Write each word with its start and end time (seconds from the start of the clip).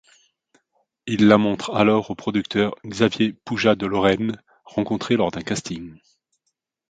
Il 1.05 1.27
la 1.27 1.37
montre 1.37 1.75
alors 1.75 2.09
au 2.09 2.15
producteur 2.15 2.73
Xavier 2.83 3.33
Pujade-Lauraine, 3.45 4.41
rencontré 4.65 5.15
lors 5.15 5.29
d'un 5.29 5.43
casting. 5.43 5.99